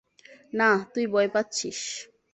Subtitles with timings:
[0.53, 1.79] না, তুই ভয় পাচ্ছিস।